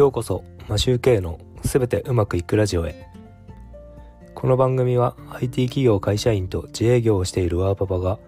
[0.00, 3.10] ようこそマシューケイのすべてうまくいくラジオへ。
[4.34, 8.18] この番組は IT 企業会社員と自営業をしているワーパパが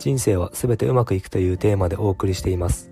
[0.00, 2.90] 人生はすべてうまくいくというテーマでお送りしています。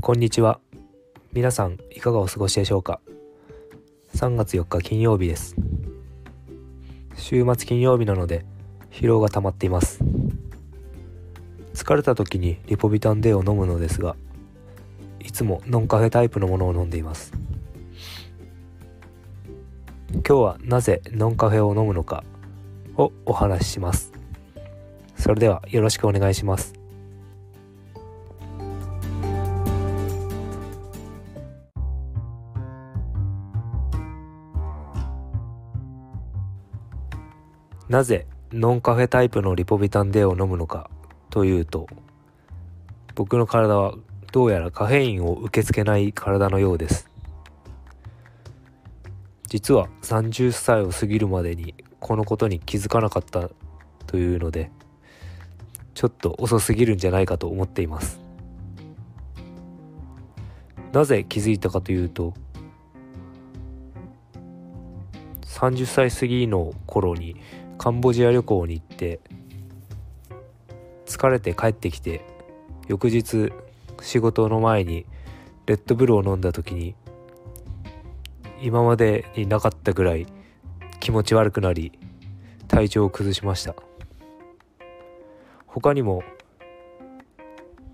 [0.00, 0.60] こんにちは。
[1.32, 3.00] 皆さんいかがお過ごしでしょうか
[4.14, 5.59] ？3月4日金曜日です。
[7.20, 8.44] 週末金曜日なので
[8.90, 10.00] 疲労が溜まっています。
[11.74, 14.16] 疲れた時にリポビタン D を飲むのですが
[15.20, 17.32] いつもノンカフェタイプのものを飲んでいます。
[20.12, 22.24] 今日はなぜノンカフェを飲むのか
[22.96, 24.12] をお話しします。
[25.16, 26.79] それではよろしくお願いします。
[37.90, 40.88] なぜノンカフェタイプのリポビタン D を飲むのか
[41.28, 41.88] というと
[43.16, 43.94] 僕の体は
[44.30, 47.08] どうやらカフェインを受け付けない体のようです。
[49.48, 53.50] 実は30歳を過ぎるまでにこのことに気づかなかった
[54.06, 54.70] というので
[55.94, 58.20] ちょっと遅すぎるんじゃないかと思っています。
[60.92, 62.34] なぜ気づいたかというと
[65.42, 67.34] 30歳過ぎの頃に
[67.82, 69.20] カンボジア旅行に行って
[71.06, 72.26] 疲れて帰ってきて
[72.88, 73.54] 翌日
[74.02, 75.06] 仕事の前に
[75.64, 76.94] レッドブルを飲んだ時に
[78.60, 80.26] 今までになかったぐらい
[81.00, 81.98] 気持ち悪くなり
[82.68, 83.74] 体調を崩しました。
[85.66, 86.22] 他にも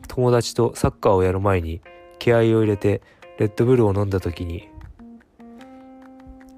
[0.08, 1.80] 友達とサッカーをやる前に
[2.18, 3.02] 気合を入れて
[3.38, 4.68] レッドブルを飲んだ時に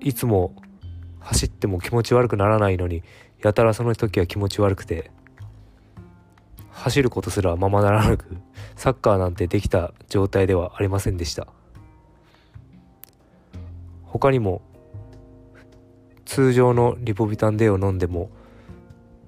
[0.01, 0.55] いつも
[1.21, 3.03] 走っても気持ち悪くならないのに
[3.43, 5.11] やたらその時は気持ち悪くて
[6.71, 8.37] 走ることすらままならなく
[8.77, 11.49] サッカーなんてできた状態ではありませんでした。
[14.05, 14.63] 他にも
[16.25, 18.31] 通常のリポビタン D を飲んでも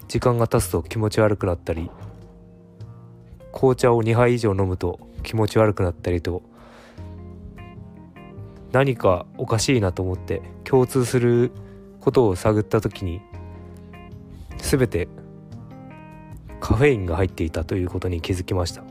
[0.09, 1.91] 時間が経つと気持ち悪くなったり
[3.53, 6.43] 紅茶を2杯以上飲むと気持ち悪くなったりと
[8.73, 11.53] 何かおかしいなと思って共通する
[12.01, 13.21] ことを探った時に
[14.59, 15.09] 全て
[16.61, 18.85] カフェインが入っていたということに気づきました。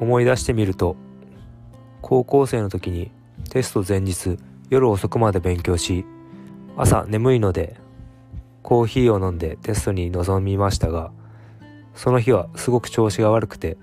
[0.00, 0.96] 思い出してみると
[2.00, 3.12] 高校生の時に
[3.50, 4.36] テスト前日
[4.68, 6.04] 夜遅くまで勉強し
[6.76, 7.76] 朝眠いので
[8.62, 11.12] コーヒーを飲んでテストに臨みましたが
[11.94, 13.76] その日はすごく調子が悪くて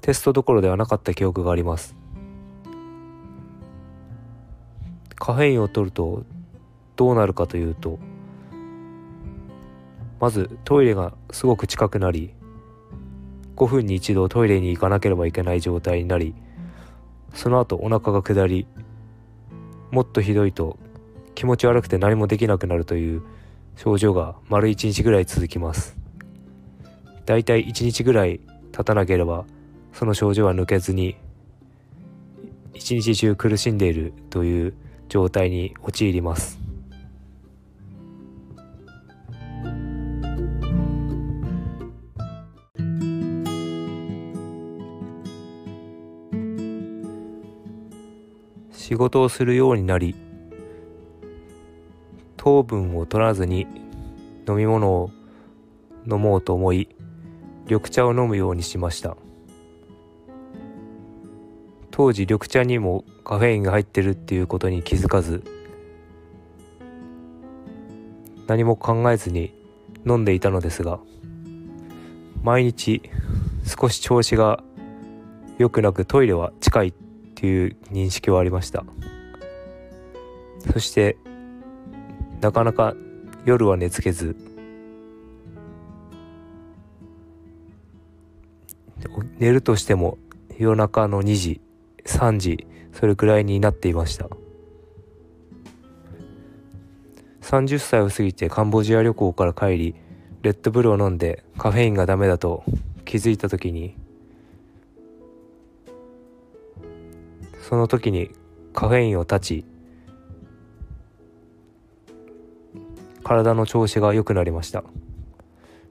[0.00, 1.96] テストどころではなかった記憶があります。
[5.16, 6.24] カフェインを取ると
[6.96, 7.98] どうなるかというと
[10.20, 12.34] まずトイレがすごく近くなり
[13.56, 16.34] 5分に一度トイレに行かなければいけない状態になり
[17.32, 18.66] その後お腹が下り
[19.90, 20.78] もっとひどいと
[21.34, 23.22] 気持ち悪くて何もできなくなるという
[23.76, 25.96] 症状が丸1日ぐらい続きます。
[27.26, 28.40] だいたい1日ぐらい
[28.72, 29.44] 経たなければ
[29.92, 31.16] その症状は抜けずに
[32.74, 34.74] 一日中苦しんでいるという
[35.08, 36.58] 状態に陥ります。
[48.72, 50.14] 仕事をするようになり
[52.44, 53.66] 糖分を取らずに
[54.46, 55.10] 飲み物を
[56.06, 56.90] 飲もうと思い
[57.64, 59.16] 緑茶を飲むようにしました。
[61.90, 65.42] 当時緑茶にもカフェインが入ってるっていうことに気づかず
[68.46, 69.54] 何も考えずに
[70.06, 71.00] 飲んでいたのですが
[72.42, 73.00] 毎日
[73.64, 74.62] 少し調子が
[75.56, 76.92] 良くなくトイレは近いっ
[77.36, 78.84] ていう認識はありました。
[80.72, 81.16] そして
[82.40, 82.94] なかなか
[83.44, 84.36] 夜は寝つけず。
[89.38, 90.18] 寝るとしても
[90.58, 91.60] 夜中の2時
[92.04, 94.28] 3時それくらいになっていました。
[97.42, 99.94] 30歳を過ぎてカンボジア旅行から帰り
[100.42, 102.64] レッドブルを飲んでカフェインがダメだと
[103.04, 103.96] 気づいた時に
[107.68, 108.30] その時に
[108.72, 109.64] カフェインを断ち
[113.24, 114.84] 体の調子が良くなりました。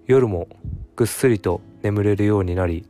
[0.05, 0.47] 夜も
[0.95, 2.85] ぐっすりと眠れるようになり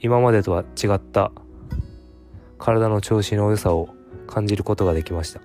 [0.00, 1.32] 今までとは違った
[2.58, 3.88] 体の調子の良さを
[4.26, 5.40] 感じることができました。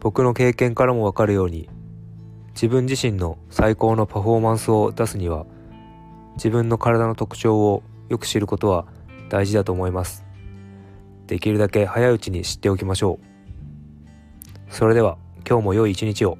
[0.00, 1.68] 僕の経験からもわかるように
[2.60, 5.46] 自分自身の最高のパフォーマンスを出すには
[6.34, 8.88] 自分の体の特徴をよく知ることは
[9.28, 10.26] 大事だと思います。
[11.28, 14.74] できるだけ早いうちに知っておきましょう。
[14.74, 15.18] それでは
[15.48, 16.36] 今日も良い一日を。